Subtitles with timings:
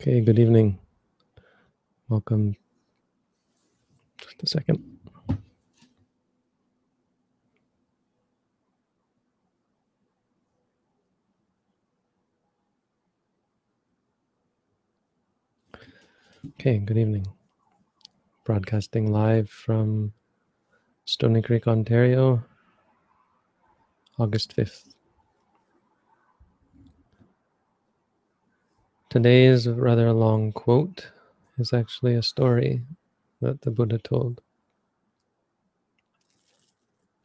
[0.00, 0.78] Okay, good evening.
[2.08, 2.56] Welcome.
[4.16, 4.82] Just a second.
[16.48, 17.26] Okay, good evening.
[18.46, 20.14] Broadcasting live from
[21.04, 22.42] Stony Creek, Ontario,
[24.18, 24.94] August 5th.
[29.10, 31.10] Today's rather long quote
[31.58, 32.80] is actually a story
[33.40, 34.40] that the Buddha told.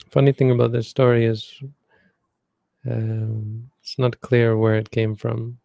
[0.10, 1.62] Funny thing about this story is
[2.90, 5.60] um, it's not clear where it came from.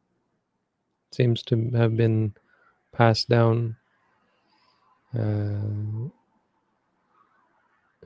[1.09, 2.35] It seems to have been
[2.93, 3.77] passed down
[5.19, 6.05] uh,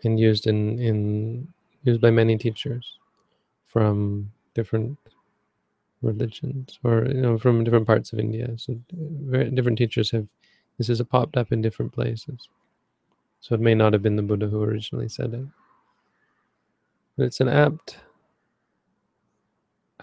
[0.04, 2.96] and used in, in used by many teachers
[3.66, 4.96] from different
[6.04, 8.48] religions or you know from different parts of India.
[8.56, 10.26] So very different teachers have
[10.78, 12.48] this has popped up in different places.
[13.40, 15.44] So it may not have been the Buddha who originally said it.
[17.16, 17.98] But it's an apt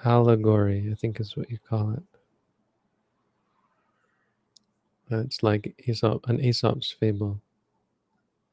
[0.04, 2.04] allegory, I think is what you call it.
[5.14, 7.42] It's like Aesop, an Aesop's fable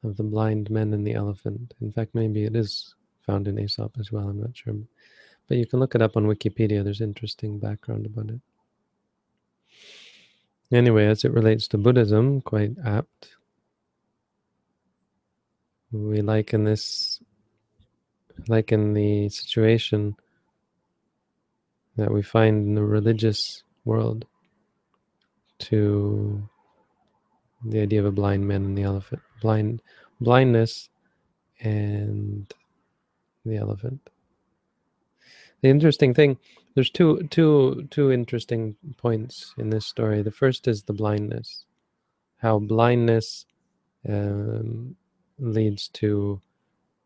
[0.03, 1.73] of the blind men and the elephant.
[1.81, 4.27] In fact, maybe it is found in Aesop as well.
[4.27, 4.75] I'm not sure.
[5.49, 6.83] But you can look it up on Wikipedia.
[6.83, 8.39] There's interesting background about it.
[10.71, 13.29] Anyway, as it relates to Buddhism, quite apt.
[15.91, 17.19] We liken this,
[18.47, 20.15] liken the situation
[21.97, 24.25] that we find in the religious world
[25.57, 26.47] to
[27.65, 29.23] the idea of a blind man and the elephant.
[29.41, 29.81] Blind
[30.21, 30.89] blindness
[31.59, 32.53] and
[33.45, 34.11] the elephant
[35.61, 36.37] the interesting thing
[36.75, 40.21] there's two two two interesting points in this story.
[40.21, 41.65] The first is the blindness
[42.37, 43.45] how blindness
[44.07, 44.95] um,
[45.39, 46.41] leads to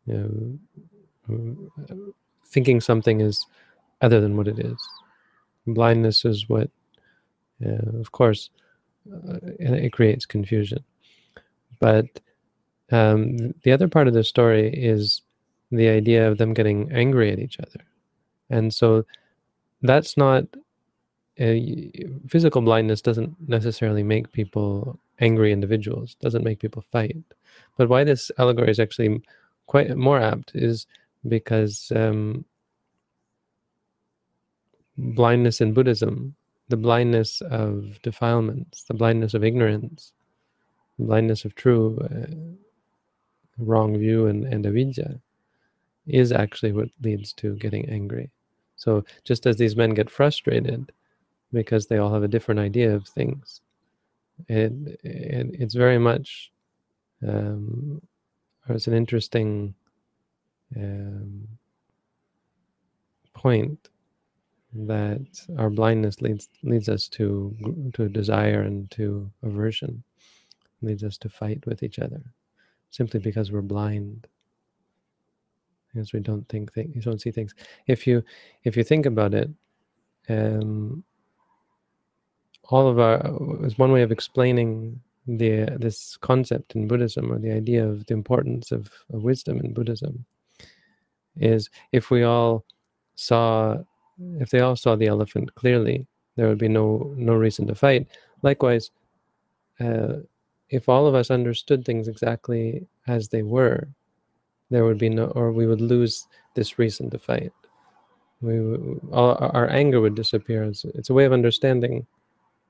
[0.05, 0.59] you
[1.27, 1.71] know,
[2.45, 3.45] thinking something is
[4.01, 4.77] other than what it is.
[5.65, 6.69] Blindness is what
[7.65, 8.49] uh, of course
[9.11, 10.83] uh, it creates confusion.
[11.79, 12.05] But
[12.91, 15.21] um, the other part of the story is
[15.71, 17.83] the idea of them getting angry at each other
[18.53, 19.05] and so
[19.81, 20.45] that's not
[22.27, 27.17] physical blindness doesn't necessarily make people angry individuals doesn't make people fight.
[27.77, 29.21] But why this allegory is actually
[29.65, 30.85] quite more apt is
[31.27, 32.45] because um,
[34.97, 36.35] blindness in buddhism
[36.69, 40.13] the blindness of defilements the blindness of ignorance
[40.99, 42.35] blindness of true uh,
[43.57, 45.19] wrong view and, and avidya
[46.05, 48.29] is actually what leads to getting angry
[48.83, 50.91] so just as these men get frustrated
[51.53, 53.61] because they all have a different idea of things,
[54.49, 54.73] it,
[55.05, 56.51] it it's very much
[57.25, 58.01] um,
[58.67, 59.73] it's an interesting
[60.75, 61.47] um,
[63.33, 63.89] point
[64.73, 65.21] that
[65.57, 67.55] our blindness leads leads us to
[67.93, 70.03] to desire and to aversion,
[70.81, 72.21] leads us to fight with each other,
[72.89, 74.27] simply because we're blind
[75.93, 77.53] because we don't think things, you don't see things.
[77.87, 78.23] If you
[78.63, 79.49] if you think about it,
[80.29, 81.03] um,
[82.69, 87.51] all of our is one way of explaining the this concept in Buddhism or the
[87.51, 90.25] idea of the importance of, of wisdom in Buddhism
[91.37, 92.65] is if we all
[93.15, 93.77] saw
[94.39, 96.05] if they all saw the elephant clearly,
[96.35, 98.07] there would be no no reason to fight.
[98.41, 98.91] Likewise,
[99.79, 100.17] uh,
[100.69, 103.87] if all of us understood things exactly as they were,
[104.73, 107.53] there would be no, or we would lose this reason to fight.
[108.41, 108.57] We,
[109.11, 110.63] all, our anger would disappear.
[110.63, 112.07] It's, it's, a way of understanding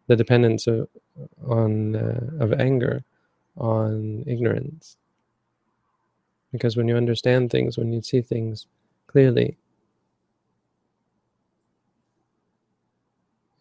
[0.08, 0.90] the dependence of,
[1.48, 3.06] on uh, of anger
[3.58, 4.98] on ignorance.
[6.52, 8.68] Because when you understand things, when you see things
[9.08, 9.58] clearly,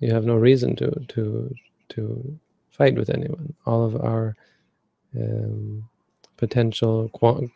[0.01, 1.55] you have no reason to to
[1.91, 2.39] to
[2.71, 3.55] fight with anyone.
[3.67, 4.35] All of our
[5.17, 5.89] um,
[6.43, 7.09] potential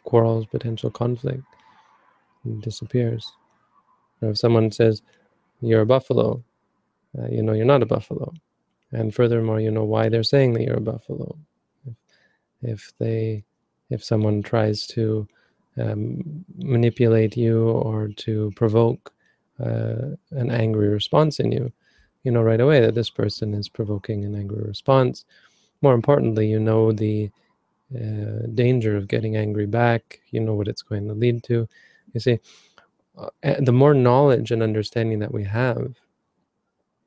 [0.05, 1.43] quarrels, potential conflict
[2.61, 3.33] disappears.
[4.23, 5.03] If someone says,
[5.61, 6.45] you're a buffalo,
[7.19, 8.33] uh, you know you're not a buffalo.
[8.93, 11.37] And furthermore, you know why they're saying that you're a buffalo.
[11.85, 11.97] If,
[12.63, 13.43] if they,
[13.91, 15.27] if someone tries to
[15.77, 19.13] um, manipulate you or to provoke
[19.59, 21.73] uh, an angry response in you,
[22.23, 25.25] you know right away that this person is provoking an angry response.
[25.83, 27.33] More importantly, you know the
[27.95, 30.21] uh, danger of getting angry back.
[30.31, 31.69] You know what it's going to lead to.
[32.13, 32.41] You see,
[33.17, 33.31] uh,
[33.61, 35.95] the more knowledge and understanding that we have,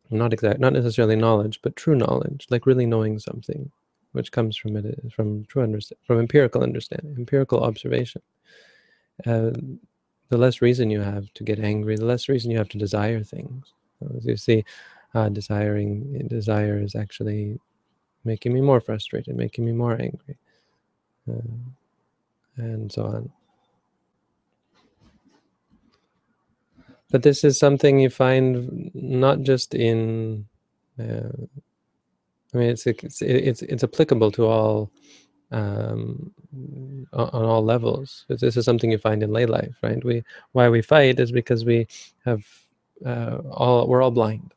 [0.09, 3.71] not exact, not necessarily knowledge, but true knowledge, like really knowing something,
[4.13, 8.21] which comes from it from true understand, from empirical understanding, empirical observation.
[9.25, 9.51] Uh,
[10.29, 13.23] the less reason you have to get angry, the less reason you have to desire
[13.23, 13.73] things.
[14.15, 14.63] As you see,
[15.13, 17.59] uh, desiring desire is actually
[18.23, 20.48] making me more frustrated, making me more angry, uh,
[22.57, 23.31] and so on.
[27.11, 30.45] But this is something you find not just in.
[30.99, 31.31] Uh,
[32.53, 34.91] I mean, it's it's it's it's applicable to all
[35.51, 36.31] um,
[37.13, 38.25] on all levels.
[38.27, 40.03] This is something you find in lay life, right?
[40.03, 41.87] We why we fight is because we
[42.25, 42.45] have
[43.05, 44.53] uh, all we're all blind.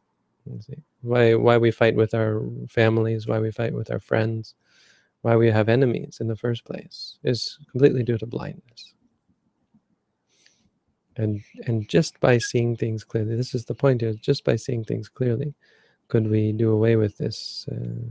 [1.00, 4.54] Why why we fight with our families, why we fight with our friends,
[5.22, 8.94] why we have enemies in the first place is completely due to blindness.
[11.16, 14.14] And and just by seeing things clearly, this is the point here.
[14.14, 15.54] Just by seeing things clearly,
[16.08, 18.08] could we do away with this uh,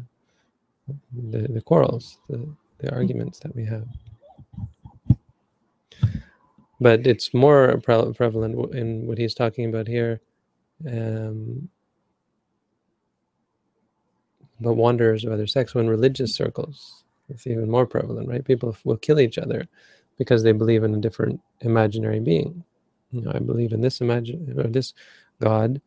[1.11, 2.47] the the quarrels, the
[2.77, 3.87] the arguments that we have.
[6.79, 10.21] But it's more pre prevalent in what he's talking about here.
[10.87, 11.69] Um,
[14.59, 17.00] but wanderers of other sex, when religious circles,
[17.31, 18.43] it's even more prevalent, right?
[18.43, 19.67] People will kill each other
[20.17, 22.63] because they believe in a different imaginary being.
[23.11, 24.93] You know, I believe in this imagine or this
[25.41, 25.81] God.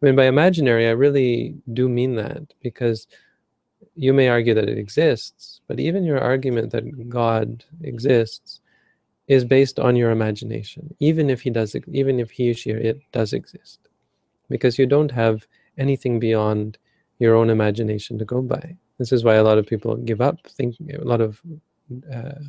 [0.00, 3.06] I mean, by imaginary, I really do mean that because
[3.94, 8.60] you may argue that it exists, but even your argument that God exists
[9.26, 13.00] is based on your imagination, even if he does, even if he, she, or it
[13.12, 13.80] does exist,
[14.48, 15.46] because you don't have
[15.76, 16.78] anything beyond
[17.18, 18.76] your own imagination to go by.
[18.98, 21.40] This is why a lot of people give up Think A lot of
[22.12, 22.40] uh,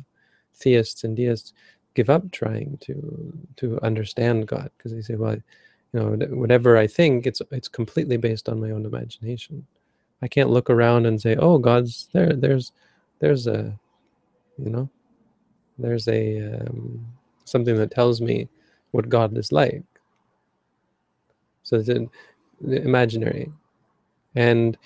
[0.54, 1.52] theists and deists
[1.94, 5.36] give up trying to to understand God because they say, well,
[5.92, 9.66] you know, whatever I think, it's it's completely based on my own imagination.
[10.22, 12.72] I can't look around and say, "Oh, God's there." There's,
[13.20, 13.78] there's a,
[14.58, 14.88] you know,
[15.78, 17.06] there's a um,
[17.44, 18.48] something that tells me
[18.92, 19.82] what God is like.
[21.62, 22.10] So it's an,
[22.66, 23.50] imaginary,
[24.34, 24.76] and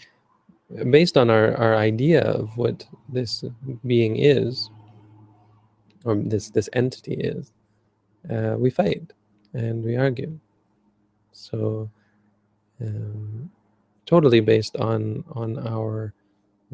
[0.90, 3.44] based on our our idea of what this
[3.86, 4.70] being is,
[6.04, 7.52] or this this entity is,
[8.30, 9.12] uh, we fight
[9.54, 10.38] and we argue.
[11.32, 11.90] So.
[12.82, 13.50] Um,
[14.06, 16.12] totally based on on our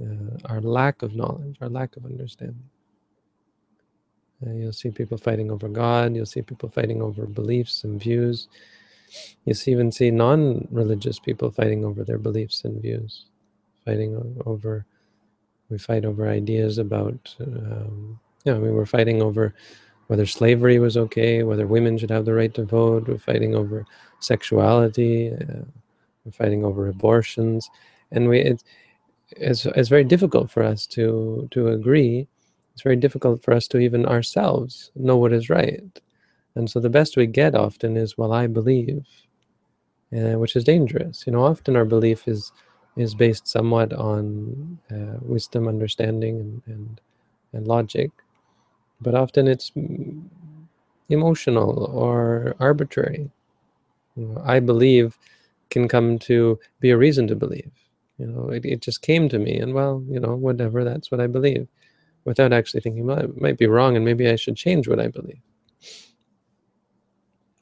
[0.02, 2.70] uh, our lack of knowledge, our lack of understanding.
[4.46, 6.16] Uh, you'll see people fighting over God.
[6.16, 8.48] You'll see people fighting over beliefs and views.
[9.46, 13.26] You see, even see non-religious people fighting over their beliefs and views,
[13.84, 14.84] fighting over.
[15.68, 17.34] We fight over ideas about.
[17.40, 19.54] Um, yeah, mean, we're fighting over
[20.06, 23.06] whether slavery was okay, whether women should have the right to vote.
[23.06, 23.86] We're fighting over
[24.18, 25.32] sexuality.
[25.32, 25.62] Uh,
[26.24, 27.70] we're fighting over abortions,
[28.10, 28.64] and we it,
[29.36, 32.26] it's it's very difficult for us to to agree.
[32.72, 36.00] It's very difficult for us to even ourselves know what is right,
[36.56, 39.06] and so the best we get often is, "Well, I believe,"
[40.16, 41.24] uh, which is dangerous.
[41.26, 42.52] You know, often our belief is
[42.96, 47.00] is based somewhat on uh, wisdom, understanding, and, and
[47.52, 48.10] and logic,
[49.00, 49.72] but often it's
[51.08, 53.30] emotional or arbitrary.
[54.16, 55.18] You know, I believe
[55.70, 57.70] can come to be a reason to believe.
[58.18, 61.20] You know, it, it just came to me, and well, you know, whatever, that's what
[61.20, 61.66] I believe,
[62.24, 65.08] without actually thinking, well, it might be wrong, and maybe I should change what I
[65.08, 65.40] believe.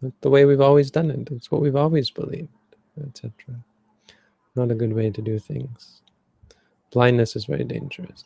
[0.03, 1.29] That's the way we've always done it.
[1.31, 2.49] It's what we've always believed,
[3.07, 3.33] etc.
[4.57, 6.03] Not a good way to do things.
[6.93, 8.25] Blindness is very dangerous.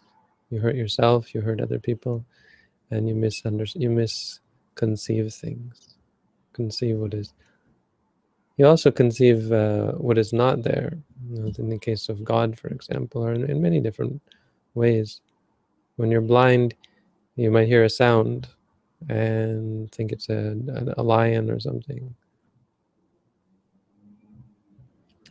[0.50, 2.24] You hurt yourself, you hurt other people,
[2.90, 5.96] and you misunderstand, you misconceive things,
[6.52, 7.32] conceive what is
[8.56, 10.92] you also conceive uh, what is not there,
[11.28, 14.20] you know, in the case of God, for example, or in, in many different
[14.74, 15.20] ways.
[15.96, 16.74] When you're blind,
[17.36, 18.48] you might hear a sound
[19.08, 20.54] and think it's a,
[20.96, 22.14] a lion or something.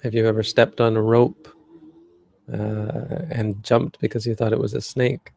[0.03, 1.47] Have you ever stepped on a rope
[2.51, 5.31] uh, and jumped because you thought it was a snake?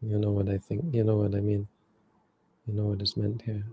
[0.00, 1.66] You know what I think, you know what I mean.
[2.66, 3.64] You know what is meant here.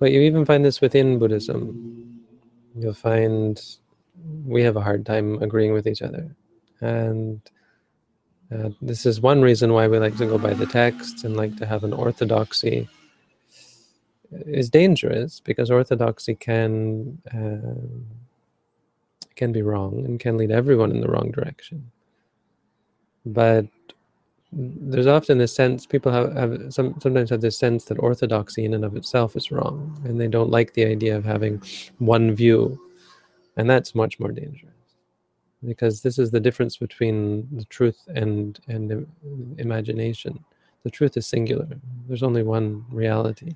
[0.00, 2.24] But you even find this within Buddhism.
[2.74, 3.60] You'll find
[4.44, 6.34] we have a hard time agreeing with each other.
[6.80, 7.40] And
[8.52, 11.56] uh, this is one reason why we like to go by the texts and like
[11.58, 12.88] to have an orthodoxy
[14.46, 18.18] is dangerous because orthodoxy can uh,
[19.34, 21.90] can be wrong and can lead everyone in the wrong direction.
[23.24, 23.66] But
[24.52, 28.74] there's often this sense people have, have some sometimes have this sense that orthodoxy in
[28.74, 31.62] and of itself is wrong and they don't like the idea of having
[31.98, 32.78] one view
[33.56, 34.72] and that's much more dangerous.
[35.64, 39.06] Because this is the difference between the truth and and
[39.58, 40.44] imagination.
[40.82, 41.68] The truth is singular.
[42.08, 43.54] There's only one reality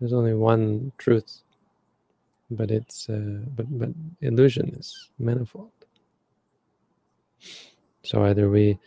[0.00, 1.42] there's only one truth
[2.50, 3.90] but it's uh, but but
[4.20, 5.70] illusion is manifold.
[8.04, 8.78] So either we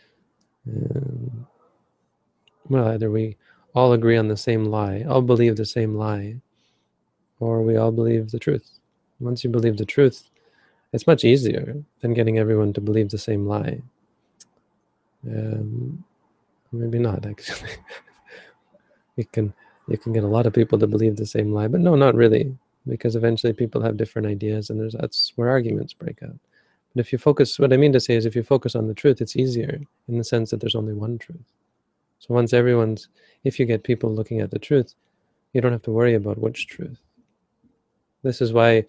[0.68, 1.46] um,
[2.68, 3.36] well either we
[3.74, 6.36] all agree on the same lie all believe the same lie
[7.40, 8.68] or we all believe the truth.
[9.20, 10.28] Once you believe the truth
[10.92, 13.80] it's much easier than getting everyone to believe the same lie.
[15.26, 16.04] Um,
[16.72, 17.70] maybe not actually.
[19.14, 19.52] You can
[19.88, 22.14] you can get a lot of people to believe the same lie but no not
[22.14, 26.36] really because eventually people have different ideas and there's that's where arguments break out.
[26.94, 28.94] But if you focus what i mean to say is if you focus on the
[28.94, 31.52] truth it's easier in the sense that there's only one truth.
[32.18, 33.08] So once everyone's
[33.44, 34.94] if you get people looking at the truth
[35.52, 36.98] you don't have to worry about which truth.
[38.22, 38.84] This is why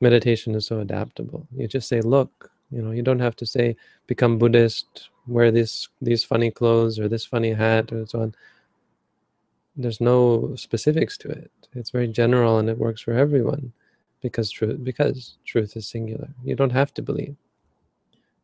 [0.00, 1.46] meditation is so adaptable.
[1.54, 5.88] You just say look you know you don't have to say become buddhist wear this
[6.00, 8.34] these funny clothes or this funny hat or so on
[9.76, 11.50] there's no specifics to it.
[11.74, 13.72] It's very general and it works for everyone
[14.20, 16.28] because truth because truth is singular.
[16.44, 17.36] You don't have to believe.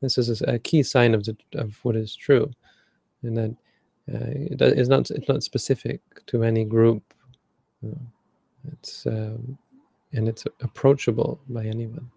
[0.00, 2.50] This is a key sign of the of what is true
[3.22, 3.50] and that
[4.12, 7.02] uh, it is not it's not specific to any group.
[8.72, 9.58] It's um,
[10.12, 12.10] and it's approachable by anyone.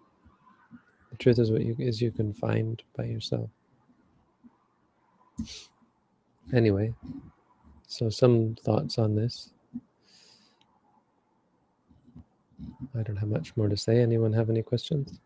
[1.10, 3.50] The truth is what you is you can find by yourself.
[6.52, 6.94] Anyway
[7.90, 9.50] so some thoughts on this
[12.98, 14.00] I don't have much more to say.
[14.00, 15.18] Anyone have any questions?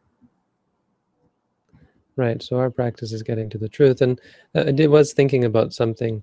[2.17, 4.01] Right, so our practice is getting to the truth.
[4.01, 4.21] And
[4.55, 6.23] uh, I was thinking about something,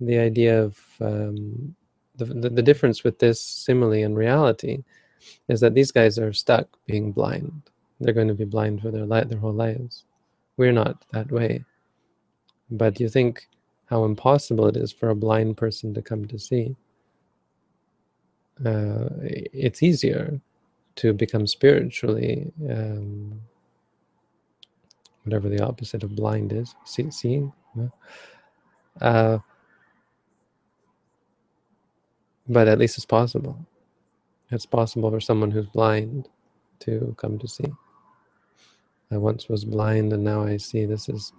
[0.00, 1.74] the idea of um,
[2.16, 4.82] the, the, the difference with this simile and reality
[5.48, 7.70] is that these guys are stuck being blind.
[8.00, 10.04] They're going to be blind for their, li- their whole lives.
[10.56, 11.64] We're not that way.
[12.70, 13.46] But you think
[13.88, 16.76] how impossible it is for a blind person to come to see.
[18.64, 20.40] Uh, it's easier
[20.96, 23.40] to become spiritually um,
[25.24, 27.52] whatever the opposite of blind is see, seeing
[29.00, 29.38] uh,
[32.48, 33.58] but at least it's possible.
[34.50, 36.28] It's possible for someone who's blind
[36.80, 37.66] to come to see.
[39.10, 41.32] I once was blind and now i see this is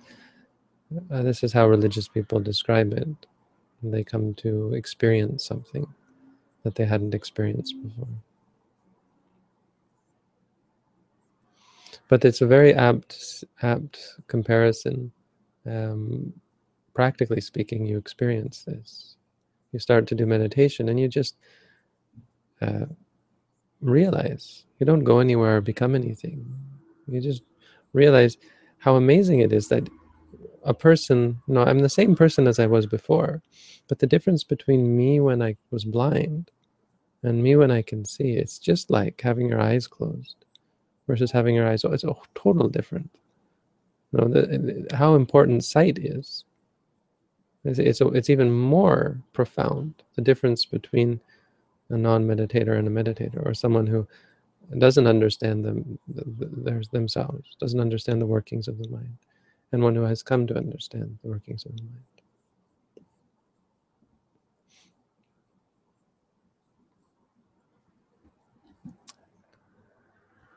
[1.12, 3.08] uh, this is how religious people describe it.
[3.84, 5.88] They come to experience something
[6.64, 8.08] that they hadn't experienced before.
[12.08, 15.12] But it's a very apt apt comparison.
[15.66, 16.34] Um,
[16.94, 19.16] practically speaking you experience this.
[19.72, 21.38] You start to do meditation and you just
[22.62, 22.88] uh,
[23.80, 24.66] realize.
[24.80, 26.54] You don't go anywhere or become anything.
[27.08, 27.44] You just
[27.94, 28.38] realize
[28.80, 29.88] how amazing it is that
[30.64, 33.42] a person no i'm the same person as i was before
[33.88, 36.52] but the difference between me when i was blind
[37.24, 40.46] and me when i can see it's just like having your eyes closed
[41.10, 41.84] versus having your eyes.
[41.84, 43.10] It's a total different.
[44.14, 46.46] You know, the, how important sight is.
[47.66, 51.20] It's, it's, it's even more profound, the difference between
[51.90, 54.08] a non-meditator and a meditator, or someone who
[54.78, 55.98] doesn't understand them
[56.94, 59.18] themselves, doesn't understand the workings of the mind,
[59.72, 62.04] and one who has come to understand the workings of the mind.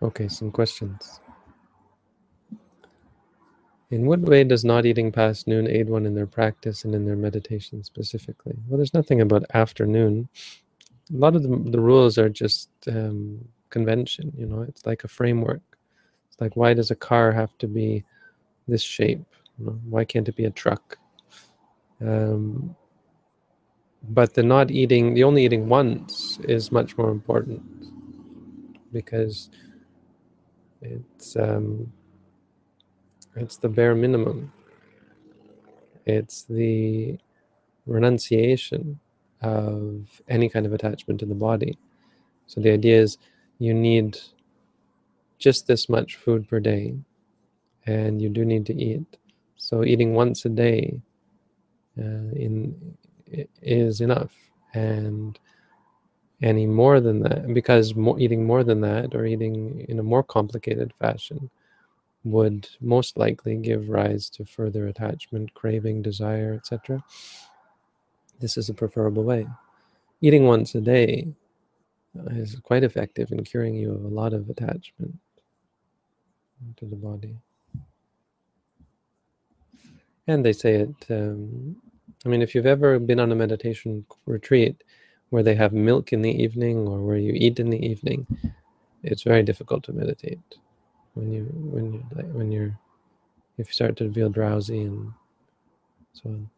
[0.02, 1.20] Okay, some questions.
[3.90, 7.04] In what way does not eating past noon aid one in their practice and in
[7.04, 8.54] their meditation specifically?
[8.66, 10.28] Well, there's nothing about afternoon.
[11.12, 15.08] A lot of the, the rules are just um, convention, you know, it's like a
[15.08, 15.60] framework.
[16.28, 18.02] It's like, why does a car have to be
[18.72, 19.24] this shape?
[19.92, 20.98] Why can't it be a truck?
[22.00, 22.74] Um,
[24.08, 27.62] but the not eating, the only eating once is much more important
[28.92, 29.50] because
[30.80, 31.92] it's um,
[33.36, 34.52] it's the bare minimum.
[36.04, 37.18] It's the
[37.86, 38.98] renunciation
[39.42, 41.78] of any kind of attachment to the body.
[42.46, 43.18] So the idea is
[43.58, 44.18] you need
[45.38, 46.94] just this much food per day,
[47.86, 49.04] and you do need to eat.
[49.56, 51.00] So eating once a day
[51.98, 52.96] uh, in
[53.62, 54.32] is enough,
[54.74, 55.38] and
[56.42, 60.22] any more than that because more, eating more than that or eating in a more
[60.22, 61.50] complicated fashion
[62.24, 67.02] would most likely give rise to further attachment, craving, desire, etc.
[68.40, 69.46] This is a preferable way.
[70.20, 71.28] Eating once a day
[72.30, 75.16] is quite effective in curing you of a lot of attachment
[76.76, 77.36] to the body.
[80.28, 81.76] And they say it, um,
[82.24, 84.84] I mean, if you've ever been on a meditation retreat
[85.30, 88.26] where they have milk in the evening or where you eat in the evening,
[89.02, 90.38] it's very difficult to meditate
[91.14, 91.98] when you when you
[92.32, 92.78] when you're
[93.58, 95.12] if you start to feel drowsy and
[96.12, 96.50] so on.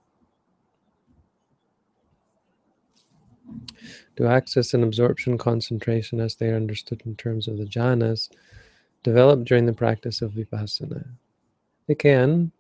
[4.17, 8.31] To access and absorption concentration as they are understood in terms of the jhanas
[9.03, 11.07] develop during the practice of vipassana.
[11.87, 12.53] They can,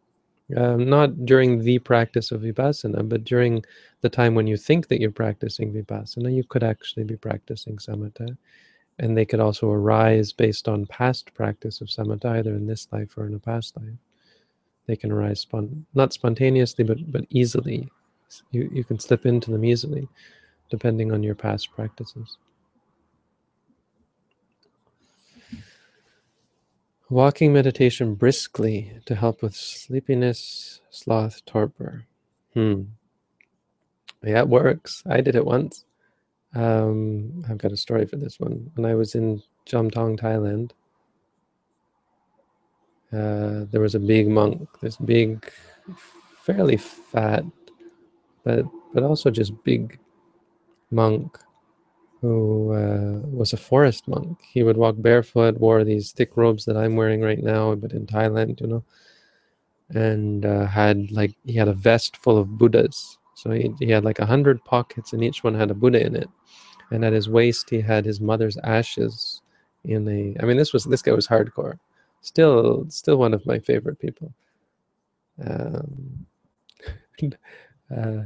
[0.57, 3.65] um, not during the practice of vipassana, but during
[4.03, 8.37] the time when you think that you're practicing vipassana, you could actually be practicing samatha.
[8.99, 13.17] And they could also arise based on past practice of samatha, either in this life
[13.17, 13.99] or in a past life.
[14.87, 17.91] They can arise spon- not spontaneously, but but easily.
[18.53, 20.09] You you can slip into them easily,
[20.71, 22.37] depending on your past practices.
[27.15, 32.07] Walking meditation briskly to help with sleepiness, sloth, torpor.
[32.55, 32.83] Hmm.
[34.25, 35.01] Yeah, it works.
[35.07, 35.85] I did it once.
[36.57, 38.69] Um, I've got a story for this one.
[38.75, 40.73] When I was in Chom Tong, Thailand,
[43.13, 45.49] uh, there was a big monk, this big,
[46.43, 47.45] fairly fat,
[48.43, 50.01] but but also just big
[50.91, 51.39] monk
[52.25, 54.39] who uh, was a forest monk.
[54.43, 58.07] He would walk barefoot, wore these thick robes that I'm wearing right now, but in
[58.07, 58.85] Thailand, you know,
[59.91, 63.19] and uh, had like he had a vest full of Buddhas.
[63.35, 66.17] So he, he had like a hundred pockets, and each one had a Buddha in
[66.17, 66.31] it.
[66.91, 69.43] And at his waist, he had his mother's ashes
[69.85, 70.35] in a.
[70.43, 71.79] I mean, this was this guy was hardcore.
[72.23, 74.33] Still, still one of my favorite people.
[75.47, 76.27] Um,
[77.95, 78.23] uh,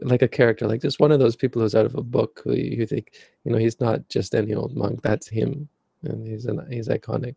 [0.00, 2.54] like a character, like just one of those people who's out of a book who
[2.54, 3.12] you, think,
[3.44, 5.02] you know, he's not just any old monk.
[5.02, 5.68] That's him,
[6.04, 7.34] and he's an, he's iconic.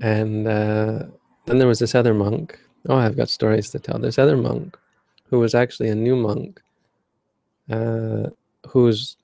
[0.00, 1.04] And uh,
[1.46, 2.58] then there was this other monk.
[2.88, 3.98] Oh, I've got stories to tell.
[3.98, 4.76] This other monk,
[5.30, 6.60] who was actually a new monk,
[7.70, 8.30] uh,
[8.68, 9.16] whose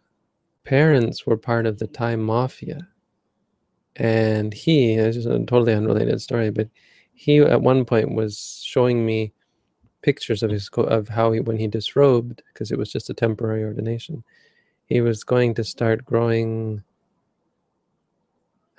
[0.64, 2.87] parents were part of the Thai mafia,
[3.96, 4.96] and he.
[4.96, 6.68] This is a totally unrelated story, but
[7.20, 9.30] he at one point was showing me
[10.00, 13.62] pictures of his of how he when he disrobed because it was just a temporary
[13.62, 14.24] ordination
[14.87, 16.83] he was going to start growing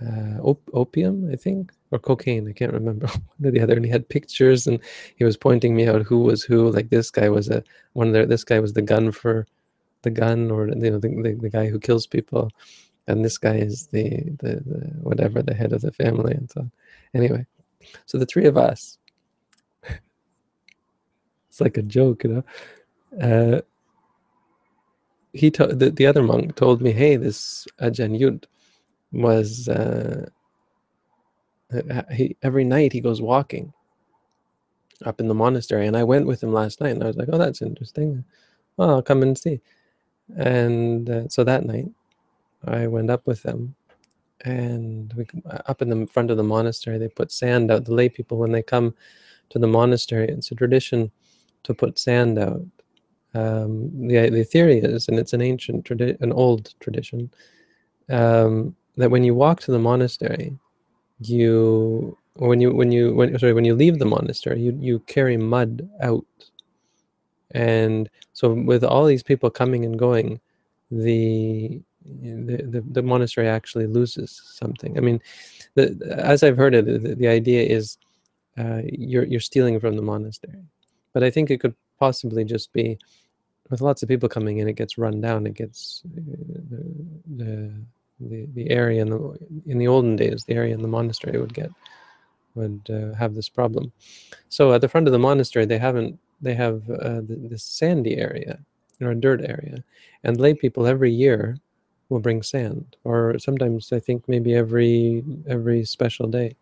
[0.01, 3.05] uh, op- opium i think or cocaine i can't remember
[3.37, 4.79] one or the other and he had pictures and
[5.15, 8.13] he was pointing me out who was who like this guy was a one of
[8.13, 9.45] the this guy was the gun for
[10.01, 12.49] the gun or you know the, the, the guy who kills people
[13.07, 14.09] and this guy is the,
[14.41, 16.71] the the whatever the head of the family and so on.
[17.13, 17.45] Anyway
[18.05, 18.97] so the three of us,
[21.49, 22.43] it's like a joke, you know.
[23.21, 23.61] Uh,
[25.33, 28.45] he told the, the other monk told me, "Hey, this Ajahn Yud
[29.11, 30.29] was uh,
[32.13, 33.73] he every night he goes walking
[35.05, 37.29] up in the monastery, and I went with him last night, and I was like,
[37.31, 38.23] oh, that's interesting.
[38.77, 39.61] Well, I'll come and see."
[40.37, 41.89] And uh, so that night,
[42.65, 43.75] I went up with them,
[44.45, 45.25] and we,
[45.67, 48.51] up in the front of the monastery they put sand out the lay people when
[48.51, 48.93] they come
[49.49, 51.11] to the monastery it's a tradition
[51.63, 52.65] to put sand out.
[53.33, 57.31] Um, the, the theory is and it's an ancient tradition an old tradition
[58.09, 60.57] um, that when you walk to the monastery
[61.19, 65.37] you when you when you when sorry when you leave the monastery you you carry
[65.37, 66.25] mud out.
[67.51, 70.39] And so with all these people coming and going
[70.89, 74.97] the the, the, the monastery actually loses something.
[74.97, 75.21] I mean,
[75.75, 77.97] the, as I've heard it, the, the idea is
[78.57, 80.63] uh, you're you're stealing from the monastery,
[81.13, 82.97] but I think it could possibly just be
[83.71, 85.47] with lots of people coming in, it gets run down.
[85.47, 86.21] It gets uh,
[87.37, 87.71] the
[88.19, 91.53] the the, area in the in the olden days, the area in the monastery would
[91.53, 91.71] get
[92.53, 93.91] would uh, have this problem.
[94.49, 98.59] So at the front of the monastery, they haven't they have uh, this sandy area
[98.99, 99.83] or a dirt area,
[100.23, 101.57] and lay people every year
[102.11, 106.55] will bring sand, or sometimes I think maybe every every special day.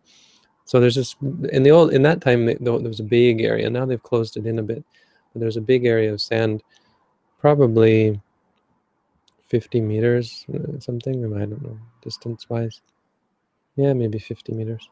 [0.64, 1.16] So there's this
[1.50, 3.68] in the old in that time there was a big area.
[3.68, 4.84] Now they've closed it in a bit,
[5.32, 6.62] but there's a big area of sand,
[7.40, 8.20] probably
[9.48, 11.24] 50 meters, uh, something.
[11.34, 12.80] I don't know distance wise.
[13.76, 14.88] Yeah, maybe 50 meters.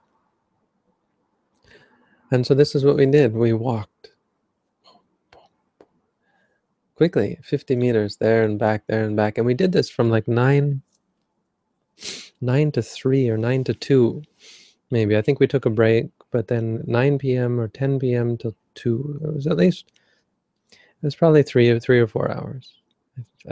[2.31, 3.33] And so this is what we did.
[3.33, 4.13] We walked
[6.99, 10.29] quickly 50 meters there and back there and back and we did this from like
[10.29, 10.83] 9
[12.41, 14.23] nine to three or nine to two,
[14.91, 15.17] maybe.
[15.17, 17.61] I think we took a break, but then 9 p.m.
[17.61, 18.37] or 10 p.m.
[18.37, 19.21] till two.
[19.23, 19.93] It was at least
[20.73, 22.75] it was probably three or three or four hours.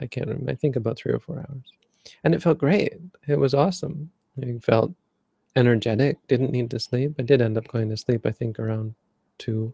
[0.01, 0.53] I can't remember.
[0.53, 1.65] I think about three or four hours,
[2.25, 2.95] and it felt great.
[3.27, 4.11] It was awesome.
[4.43, 4.93] I felt
[5.55, 6.19] energetic.
[6.29, 7.15] Didn't need to sleep.
[7.19, 8.27] I did end up going to sleep.
[8.27, 8.95] I think around
[9.39, 9.73] two,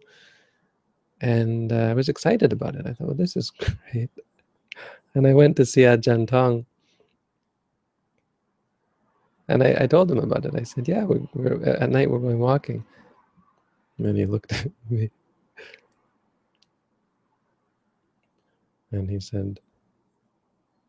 [1.23, 2.85] and uh, I was excited about it.
[2.85, 3.51] I thought, well, this is
[3.93, 4.11] great.
[5.15, 6.67] And I went to see Ajahn Tong.
[9.49, 10.55] And I, I, told him about it.
[10.57, 12.85] I said, yeah, we, are at night we're going walking.
[13.99, 15.11] And he looked at me.
[18.91, 19.61] And he said,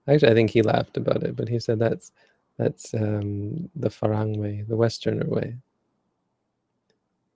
[0.07, 2.11] actually, I think he laughed about it, but he said that's
[2.57, 5.55] that's um, the Farang way, the Westerner way.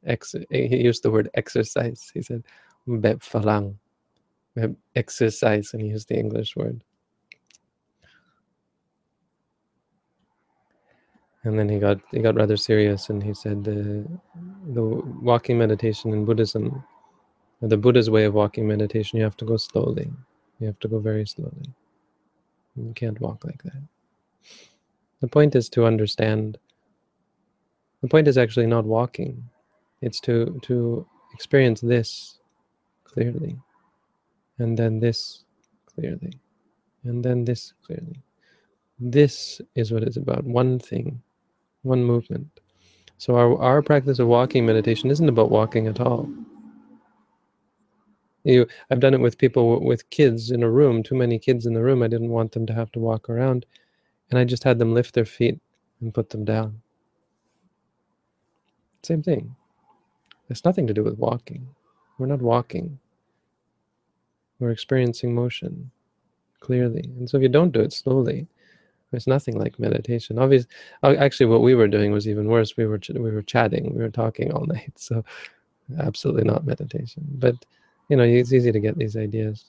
[0.06, 2.12] Ex he used the word exercise.
[2.14, 2.44] He said,
[2.88, 3.76] "Beb Farang,"
[4.96, 6.84] exercise, and he used the English word.
[11.44, 14.06] And then he got he got rather serious, and he said the
[14.74, 16.84] the walking meditation in Buddhism,
[17.62, 20.12] the Buddha's way of walking meditation, you have to go slowly.
[20.60, 21.74] You have to go very slowly.
[22.76, 23.82] You can't walk like that.
[25.22, 26.58] The point is to understand.
[28.02, 29.50] The point is actually not walking.
[30.02, 32.37] It's to to experience this
[33.18, 33.58] clearly,
[34.60, 35.44] and then this
[35.88, 36.34] clearly,
[37.04, 38.22] and then this clearly.
[39.00, 40.44] This is what it's about.
[40.44, 41.22] One thing,
[41.82, 42.48] one movement.
[43.18, 46.30] So our, our practice of walking meditation isn't about walking at all.
[48.44, 51.74] You, I've done it with people with kids in a room, too many kids in
[51.74, 52.04] the room.
[52.04, 53.66] I didn't want them to have to walk around.
[54.30, 55.60] And I just had them lift their feet
[56.02, 56.82] and put them down.
[59.04, 59.56] Same thing.
[60.50, 61.68] It's nothing to do with walking.
[62.20, 63.00] We're not walking.
[64.60, 65.92] We're experiencing motion
[66.60, 67.10] clearly.
[67.18, 68.48] And so if you don't do it slowly,
[69.12, 70.40] there's nothing like meditation.
[70.40, 70.70] Obviously,
[71.04, 72.76] uh, actually, what we were doing was even worse.
[72.76, 74.94] We were we were chatting, we were talking all night.
[74.96, 75.24] So,
[76.00, 77.24] absolutely not meditation.
[77.36, 77.56] But
[78.10, 79.66] you know, it's easy to get these ideas.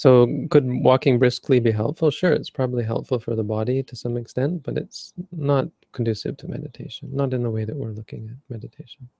[0.00, 2.10] So could walking briskly be helpful?
[2.10, 6.48] Sure, it's probably helpful for the body to some extent, but it's not conducive to
[6.48, 9.10] meditation, not in the way that we're looking at meditation.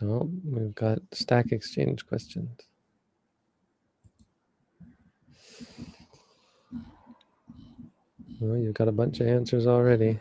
[0.00, 2.50] So we've got stack exchange questions.
[8.40, 10.18] Well, you've got a bunch of answers already.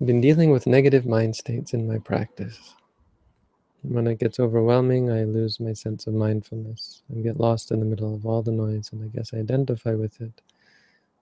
[0.00, 2.74] I've been dealing with negative mind states in my practice.
[3.82, 7.86] When it gets overwhelming, I lose my sense of mindfulness and get lost in the
[7.86, 10.42] middle of all the noise, and I guess I identify with it.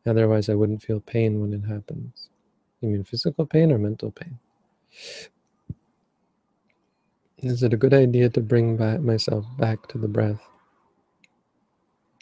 [0.07, 2.31] Otherwise, I wouldn't feel pain when it happens.
[2.85, 4.38] You mean physical pain or mental pain?
[7.38, 10.40] Is it a good idea to bring back myself back to the breath?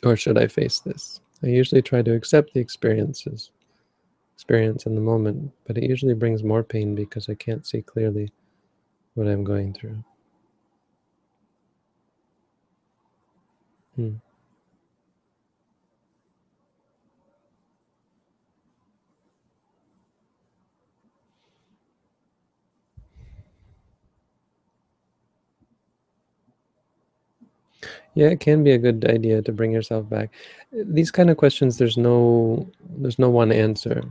[0.04, 1.20] Or should I face this?
[1.42, 3.50] I usually try to accept the experiences,
[4.36, 8.30] experience in the moment, but it usually brings more pain because I can't see clearly
[9.14, 10.04] what I'm going through.
[13.96, 14.14] Hmm.
[28.14, 30.30] Yeah, it can be a good idea to bring yourself back.
[30.72, 34.02] These kind of questions, there's no, there's no one answer.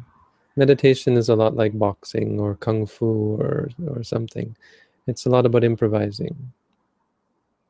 [0.55, 4.55] Meditation is a lot like boxing or kung fu or or something.
[5.07, 6.35] It's a lot about improvising,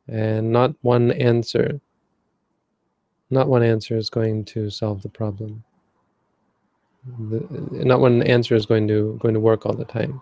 [0.07, 1.79] and not one answer.
[3.29, 5.63] Not one answer is going to solve the problem.
[7.29, 7.39] The,
[7.85, 10.19] not one answer is going to going to work all the time.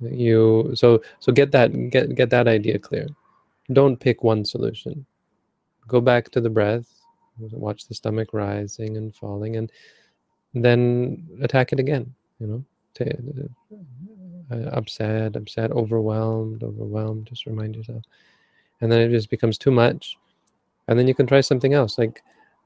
[0.00, 3.08] You so so get that get get that idea clear
[3.72, 5.06] don't pick one solution.
[5.88, 6.86] Go back to the breath,
[7.38, 9.70] watch the stomach rising and falling, and
[10.54, 12.14] then attack it again.
[12.40, 12.64] You know,
[14.50, 17.26] uh, upset, upset, overwhelmed, overwhelmed.
[17.26, 18.02] Just remind yourself,
[18.80, 20.16] and then it just becomes too much,
[20.88, 21.98] and then you can try something else.
[21.98, 22.22] Like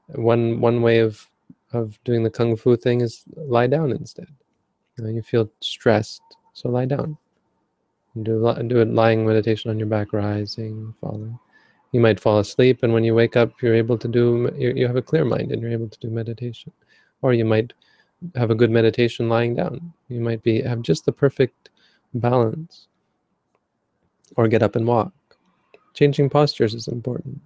[0.07, 1.27] one one way of
[1.73, 4.27] of doing the kung fu thing is lie down instead.
[4.97, 6.21] You, know, you feel stressed,
[6.53, 7.17] so lie down.
[8.21, 11.39] Do, do a lying meditation on your back, rising, falling.
[11.91, 14.87] You might fall asleep, and when you wake up, you're able to do, you, you
[14.87, 16.71] have a clear mind and you're able to do meditation.
[17.21, 17.73] Or you might
[18.35, 19.93] have a good meditation lying down.
[20.09, 21.69] You might be have just the perfect
[22.13, 22.87] balance.
[24.37, 25.13] Or get up and walk.
[25.93, 27.41] Changing postures is important.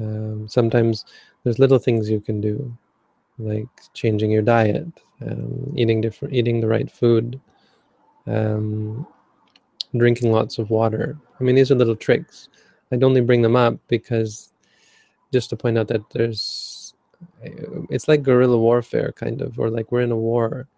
[0.00, 1.04] Um, sometimes
[1.44, 2.76] there's little things you can do
[3.38, 4.86] like changing your diet,
[5.22, 7.40] um, eating different, eating the right food,
[8.26, 9.06] um,
[9.96, 11.18] drinking lots of water.
[11.38, 12.48] I mean, these are little tricks.
[12.92, 14.52] I'd only bring them up because
[15.32, 16.94] just to point out that there's,
[17.90, 20.68] it's like guerrilla warfare kind of, or like we're in a war.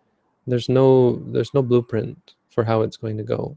[0.46, 3.56] There's no, there's no blueprint for how it's going to go.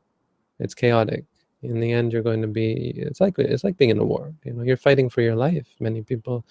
[0.60, 1.26] It's chaotic.
[1.64, 2.94] In the end, you're going to be.
[2.96, 4.34] It's like it's like being in a war.
[4.44, 5.68] You know, you're fighting for your life.
[5.80, 6.44] Many people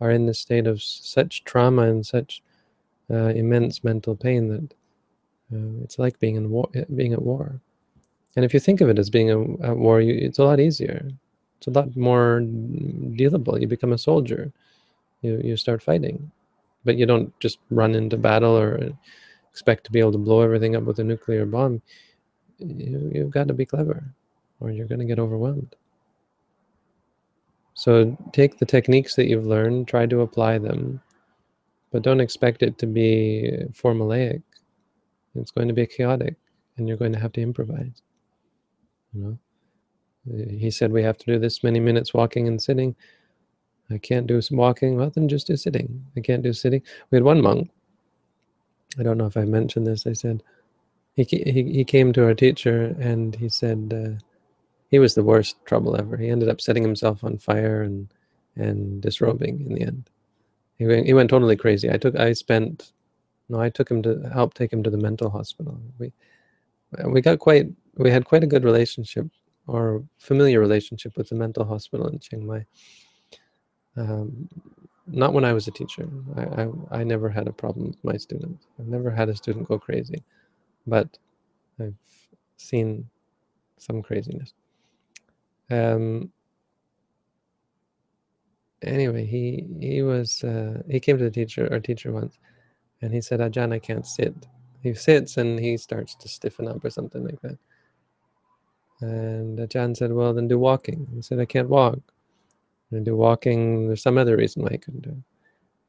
[0.00, 2.42] are in this state of such trauma and such
[3.10, 4.74] uh, immense mental pain that
[5.52, 7.60] uh, it's like being in war, being at war.
[8.36, 10.60] And if you think of it as being a, at war, you, it's a lot
[10.60, 11.10] easier.
[11.58, 13.60] It's a lot more dealable.
[13.60, 14.52] You become a soldier.
[15.22, 16.30] You you start fighting,
[16.84, 18.90] but you don't just run into battle or
[19.50, 21.82] expect to be able to blow everything up with a nuclear bomb.
[22.58, 24.04] You, you've got to be clever,
[24.60, 25.74] or you're going to get overwhelmed.
[27.74, 31.00] So take the techniques that you've learned, try to apply them,
[31.92, 34.42] but don't expect it to be formulaic.
[35.34, 36.36] It's going to be chaotic,
[36.76, 38.02] and you're going to have to improvise.
[39.12, 42.94] You know, he said we have to do this many minutes walking and sitting.
[43.90, 44.96] I can't do some walking.
[44.96, 46.04] Well, then just do sitting.
[46.16, 46.82] I can't do sitting.
[47.10, 47.70] We had one monk.
[48.98, 50.06] I don't know if I mentioned this.
[50.06, 50.42] I said
[51.14, 53.92] he he he came to our teacher and he said.
[53.94, 54.24] Uh,
[54.88, 56.16] he was the worst trouble ever.
[56.16, 58.08] He ended up setting himself on fire and
[58.56, 60.10] and disrobing in the end.
[60.78, 61.90] He went, he went totally crazy.
[61.90, 62.92] I took I spent
[63.48, 65.80] no, I took him to help take him to the mental hospital.
[65.98, 66.12] We
[67.06, 69.26] we got quite we had quite a good relationship
[69.66, 72.64] or familiar relationship with the mental hospital in Chiang Mai.
[73.96, 74.48] Um,
[75.06, 76.08] not when I was a teacher.
[76.36, 78.66] I, I, I never had a problem with my students.
[78.78, 80.22] I've never had a student go crazy,
[80.86, 81.18] but
[81.80, 81.94] I've
[82.56, 83.08] seen
[83.78, 84.52] some craziness.
[85.70, 86.30] Um,
[88.82, 92.38] anyway, he he was uh, he came to the teacher our teacher once,
[93.02, 94.34] and he said, ah, "Ajahn, I can't sit."
[94.82, 97.58] He sits and he starts to stiffen up or something like that.
[99.00, 101.98] And uh, Ajahn said, "Well, then do walking." He said, "I can't walk."
[102.90, 103.86] And do walking.
[103.86, 105.10] There's some other reason why I couldn't do.
[105.10, 105.16] It.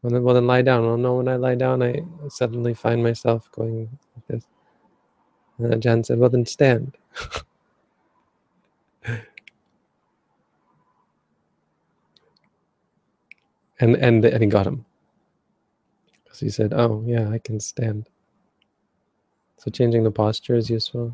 [0.01, 0.85] Well then, well then lie down.
[0.85, 4.45] Well, no, when I lie down, I suddenly find myself going like this.
[5.57, 6.97] And Ajahn said, "Well, then stand."
[13.79, 14.85] and and and he got him
[16.39, 18.09] because he said, "Oh yeah, I can stand."
[19.57, 21.13] So changing the posture is useful.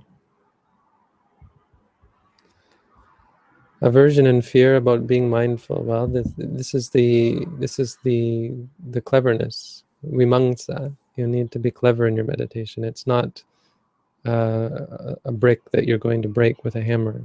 [3.81, 5.83] Aversion and fear about being mindful.
[5.83, 8.53] Well, this, this is the this is the
[8.91, 9.83] the cleverness.
[10.05, 10.95] Vimamsa.
[11.15, 12.83] You need to be clever in your meditation.
[12.83, 13.41] It's not
[14.25, 17.21] uh, a brick that you're going to break with a hammer.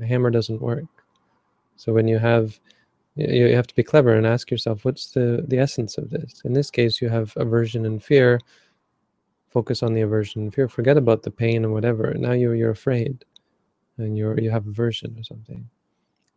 [0.00, 0.84] A hammer doesn't work.
[1.76, 2.58] So when you have
[3.14, 6.40] you have to be clever and ask yourself what's the the essence of this?
[6.44, 8.40] In this case you have aversion and fear.
[9.50, 10.66] Focus on the aversion and fear.
[10.66, 12.14] Forget about the pain and whatever.
[12.14, 13.24] Now you're you're afraid
[13.98, 15.68] and you're you have aversion or something.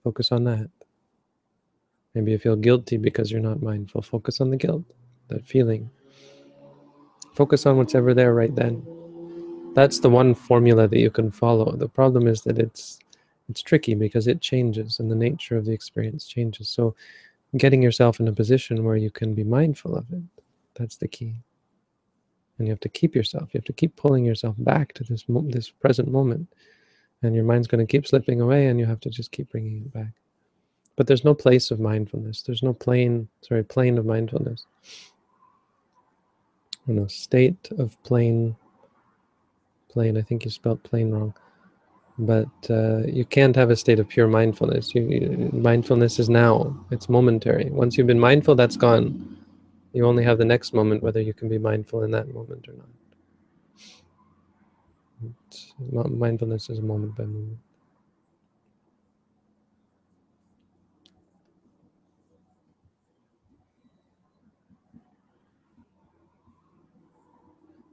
[0.03, 0.69] Focus on that.
[2.13, 4.01] Maybe you feel guilty because you're not mindful.
[4.01, 4.83] Focus on the guilt
[5.29, 5.89] that feeling.
[7.33, 8.85] Focus on what's ever there right then.
[9.73, 11.75] That's the one formula that you can follow.
[11.75, 12.99] The problem is that it's
[13.49, 16.69] it's tricky because it changes and the nature of the experience changes.
[16.69, 16.95] So
[17.57, 20.23] getting yourself in a position where you can be mindful of it,
[20.73, 21.35] that's the key.
[22.57, 25.25] And you have to keep yourself, you have to keep pulling yourself back to this
[25.27, 26.47] this present moment.
[27.21, 29.77] And your mind's going to keep slipping away and you have to just keep bringing
[29.77, 30.13] it back.
[30.95, 32.41] But there's no place of mindfulness.
[32.41, 34.65] There's no plane, sorry, plane of mindfulness.
[36.87, 38.55] No state of plane,
[39.89, 41.33] plane, I think you spelled plane wrong
[42.17, 44.95] but uh, you can't have a state of pure mindfulness.
[44.95, 47.69] You, you, mindfulness is now; it's momentary.
[47.69, 49.37] Once you've been mindful, that's gone.
[49.93, 52.73] You only have the next moment, whether you can be mindful in that moment or
[52.73, 52.87] not.
[55.49, 57.57] It's, mindfulness is moment by moment.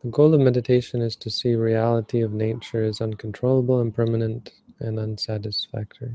[0.02, 6.14] The goal of meditation is to see reality of nature as uncontrollable, impermanent, and unsatisfactory.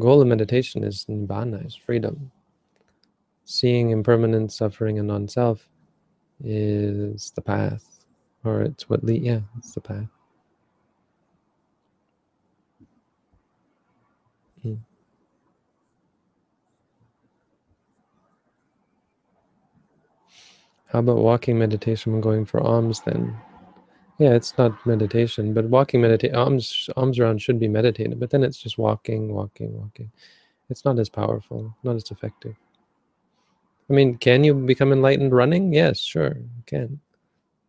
[0.00, 2.30] Goal of meditation is nibbana, is freedom.
[3.44, 5.68] Seeing impermanent suffering and non-self
[6.42, 8.04] is the path,
[8.44, 9.22] or it's what lead.
[9.22, 10.08] Yeah, it's the path.
[14.62, 14.74] Hmm.
[20.88, 23.36] How about walking meditation when going for alms then?
[24.18, 28.42] Yeah, it's not meditation, but walking meditation, alms alms around should be meditated, but then
[28.42, 30.10] it's just walking, walking, walking.
[30.70, 32.56] It's not as powerful, not as effective.
[33.88, 35.72] I mean, can you become enlightened running?
[35.72, 37.00] Yes, sure, you can.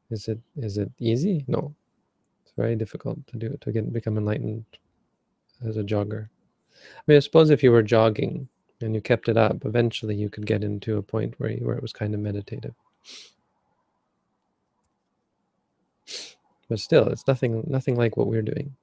[0.10, 1.46] Is it is it easy?
[1.48, 1.76] No.
[2.44, 4.66] It's very difficult to do to get become enlightened
[5.68, 6.30] as a jogger.
[6.96, 8.48] I mean, I suppose if you were jogging
[8.82, 11.76] and you kept it up, eventually you could get into a point where you, where
[11.76, 12.74] it was kind of meditative.
[16.70, 18.76] But still, it's nothing nothing like what we're doing.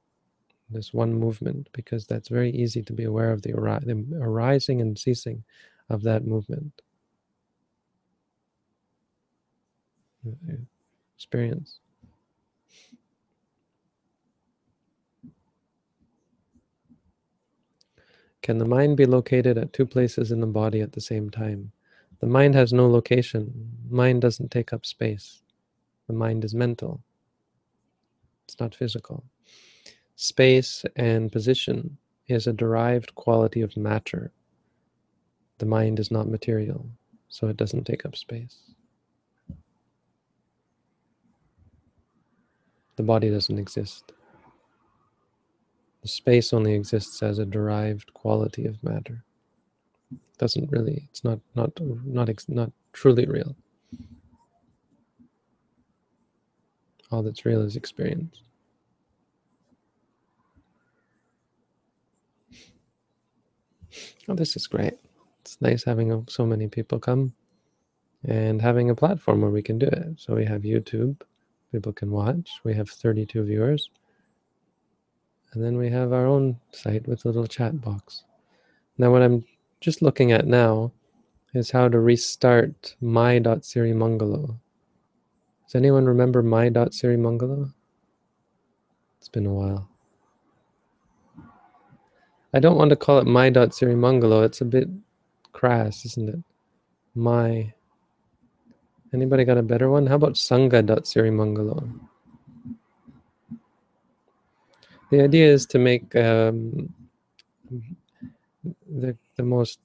[0.70, 4.98] This one movement, because that's very easy to be aware of the, the arising and
[4.98, 5.44] ceasing
[5.88, 6.82] of that movement.
[11.16, 11.78] Experience.
[18.42, 21.72] Can the mind be located at two places in the body at the same time?
[22.20, 23.70] The mind has no location.
[23.90, 25.42] Mind doesn't take up space.
[26.06, 27.02] The mind is mental.
[28.46, 29.24] It's not physical.
[30.16, 31.98] Space and position
[32.28, 34.32] is a derived quality of matter.
[35.58, 36.88] The mind is not material,
[37.28, 38.58] so it doesn't take up space.
[42.96, 44.12] The body doesn't exist.
[46.02, 49.25] The space only exists as a derived quality of matter.
[50.38, 53.56] Doesn't really, it's not not not not truly real.
[57.10, 58.40] All that's real is experience.
[64.28, 64.94] Oh, this is great.
[65.40, 67.32] It's nice having so many people come
[68.24, 70.18] and having a platform where we can do it.
[70.18, 71.20] So we have YouTube,
[71.70, 72.50] people can watch.
[72.64, 73.88] We have 32 viewers.
[75.52, 78.24] And then we have our own site with a little chat box.
[78.98, 79.44] Now what I'm
[79.80, 80.92] just looking at now
[81.54, 84.58] is how to restart my.sirimangalo.
[85.66, 87.72] Does anyone remember my.sirimangalo?
[89.18, 89.88] It's been a while.
[92.54, 94.44] I don't want to call it my dot Sirimangalo.
[94.44, 94.88] It's a bit
[95.52, 96.38] crass, isn't it?
[97.14, 97.72] My.
[99.12, 100.06] Anybody got a better one?
[100.06, 101.90] How about Sangha dot Sirimangalo?
[105.10, 106.94] The idea is to make um,
[108.88, 109.80] the the most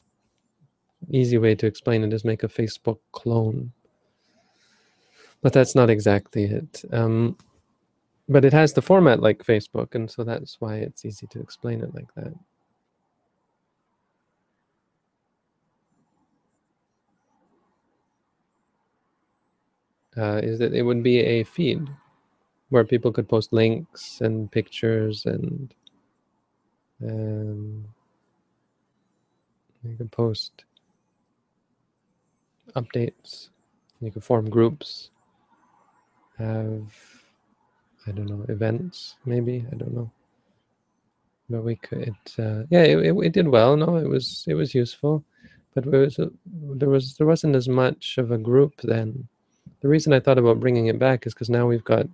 [1.10, 3.72] easy way to explain it is make a Facebook clone.
[5.42, 6.84] But that's not exactly it.
[6.92, 7.38] Um,
[8.30, 11.82] but it has the format like Facebook, and so that's why it's easy to explain
[11.82, 12.34] it like that.
[20.18, 21.88] uh, is that it would be a feed
[22.70, 25.74] where people could post links and pictures and
[27.04, 27.86] um,
[29.84, 30.65] you can post
[32.76, 33.50] updates.
[34.02, 35.12] You can form groups,
[36.38, 36.91] have
[38.08, 40.12] I don't know events maybe I don't know.
[41.50, 43.76] But we could, uh, yeah, it, it, it, did well.
[43.76, 45.24] No, it was it was useful,
[45.76, 46.17] but was,
[46.48, 49.28] there was there wasn't as much of a group then
[49.82, 52.08] the reason I thought about bringing it back is because now we've got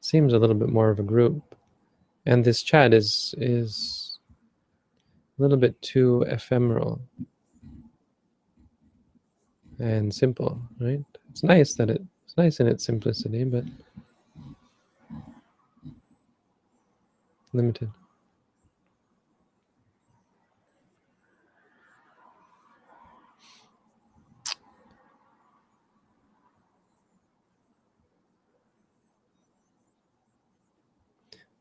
[0.00, 1.42] seems a little bit more of a group,
[2.24, 4.05] and this chat is is
[5.38, 7.00] a little bit too ephemeral
[9.78, 11.04] and simple, right?
[11.30, 13.64] It's nice that it, it's nice in its simplicity, but
[17.52, 17.90] limited.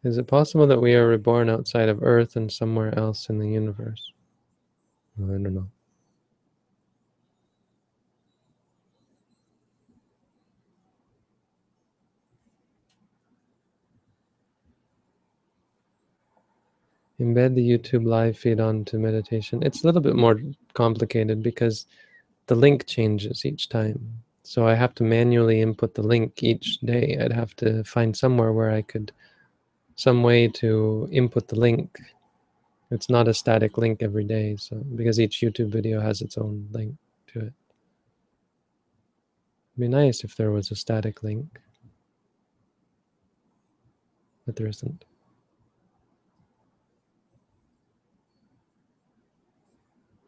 [0.05, 3.49] Is it possible that we are reborn outside of Earth and somewhere else in the
[3.49, 4.13] universe?
[5.17, 5.67] I don't know.
[17.19, 19.63] Embed the YouTube live feed onto meditation.
[19.63, 20.39] It's a little bit more
[20.73, 21.87] complicated because
[22.45, 23.99] the link changes each time.
[24.43, 27.17] So I have to manually input the link each day.
[27.19, 29.11] I'd have to find somewhere where I could
[29.95, 31.99] some way to input the link.
[32.91, 36.67] It's not a static link every day, so because each YouTube video has its own
[36.71, 36.95] link
[37.27, 37.53] to it.
[39.73, 41.59] It'd be nice if there was a static link,
[44.45, 45.03] but there isn't.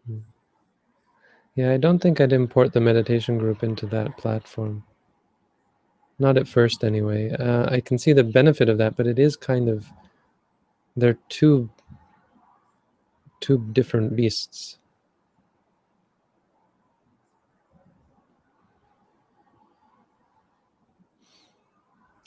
[0.07, 0.19] Hmm.
[1.55, 4.83] Yeah, I don't think I'd import the meditation group into that platform.
[6.19, 7.31] Not at first, anyway.
[7.31, 9.87] Uh, I can see the benefit of that, but it is kind of
[10.97, 11.69] they're two
[13.41, 14.77] two different beasts.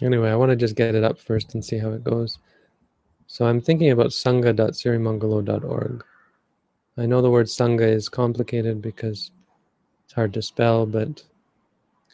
[0.03, 2.39] Anyway, I want to just get it up first and see how it goes.
[3.27, 6.05] So I'm thinking about sangha.sirimangalo.org.
[6.99, 9.31] I know the word sangha is complicated because
[10.07, 11.23] It's hard to spell, but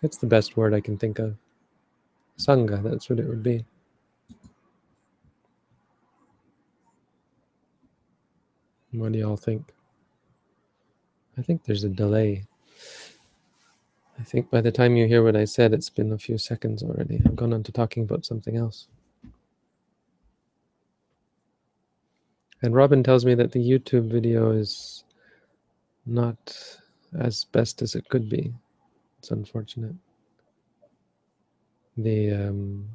[0.03, 1.37] it's the best word I can think of.
[2.39, 3.65] Sangha, that's what it would be.
[8.93, 9.73] What do y'all think?
[11.39, 12.45] I think there's a delay.
[14.19, 16.83] I think by the time you hear what I said, it's been a few seconds
[16.83, 17.21] already.
[17.27, 18.89] I've gone on to talking about something else.
[22.63, 25.05] And Robin tells me that the YouTube video is
[26.07, 26.57] not
[27.19, 28.55] as best as it could be.
[29.19, 29.95] It's unfortunate.
[31.97, 32.89] The um,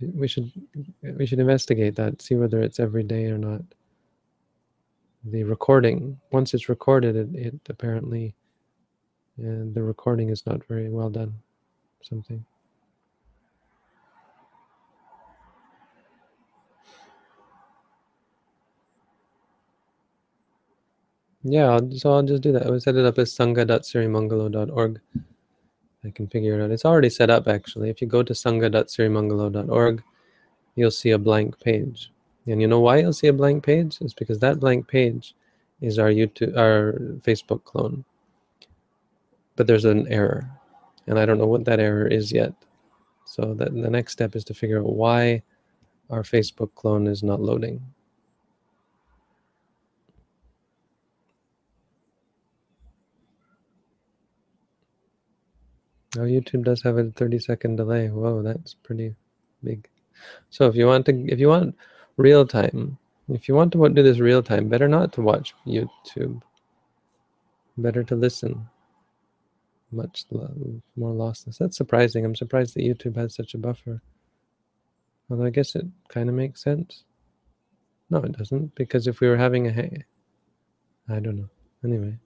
[0.00, 0.50] we should
[1.02, 3.62] we should investigate that, see whether it's every day or not.
[5.24, 8.34] The recording, once it's recorded, it, it apparently
[9.38, 11.34] and the recording is not very well done.
[12.02, 12.44] Something.
[21.44, 22.66] Yeah, so I'll just do that.
[22.66, 25.00] I will set it up as sangha.sirimangalo.org.
[26.04, 26.70] I can figure it out.
[26.70, 27.90] It's already set up actually.
[27.90, 30.02] If you go to sangha.sirimangalo.org,
[30.74, 32.10] you'll see a blank page.
[32.46, 33.98] And you know why you'll see a blank page?
[34.00, 35.34] It's because that blank page
[35.80, 38.04] is our YouTube, our Facebook clone
[39.56, 40.48] but there's an error
[41.06, 42.52] and I don't know what that error is yet.
[43.24, 45.42] So that the next step is to figure out why
[46.10, 47.80] our Facebook clone is not loading.
[56.16, 58.08] Oh, YouTube does have a 30 second delay.
[58.08, 59.14] Whoa, that's pretty
[59.64, 59.88] big.
[60.50, 61.74] So if you want to, if you want
[62.16, 62.98] real time,
[63.28, 66.42] if you want to do this real time, better not to watch YouTube.
[67.78, 68.68] Better to listen
[69.90, 70.24] much
[70.96, 71.58] more lossless.
[71.58, 72.24] That's surprising.
[72.24, 74.02] I'm surprised that YouTube has such a buffer.
[75.30, 77.04] Although I guess it kind of makes sense.
[78.10, 80.04] No, it doesn't, because if we were having a
[81.08, 81.48] I don't know.
[81.84, 82.18] Anyway.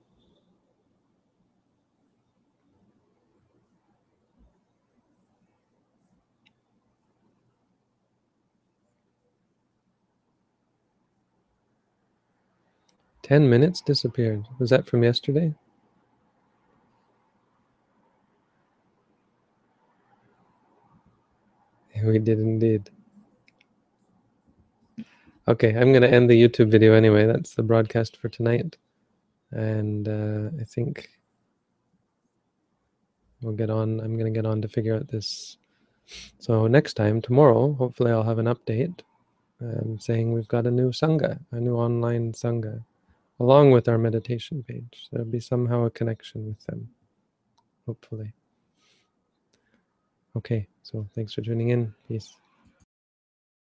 [13.27, 14.47] Ten minutes disappeared.
[14.61, 15.53] Was that from yesterday?
[22.05, 22.89] We did indeed.
[25.49, 27.27] Okay, I'm going to end the YouTube video anyway.
[27.27, 28.77] That's the broadcast for tonight.
[29.51, 31.09] And uh, I think
[33.43, 33.99] we'll get on.
[33.99, 35.57] I'm going to get on to figure out this.
[36.39, 39.01] So next time, tomorrow, hopefully I'll have an update
[39.61, 42.85] um, saying we've got a new Sangha, a new online Sangha,
[43.41, 45.09] along with our meditation page.
[45.11, 46.89] There'll be somehow a connection with them,
[47.87, 48.33] hopefully.
[50.37, 51.95] Okay, so thanks for tuning in.
[52.09, 52.37] Peace.